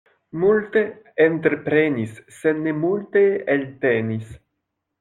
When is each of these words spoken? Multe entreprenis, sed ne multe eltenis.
Multe 0.43 0.81
entreprenis, 1.25 2.15
sed 2.39 2.63
ne 2.65 2.73
multe 2.87 3.25
eltenis. 3.59 4.37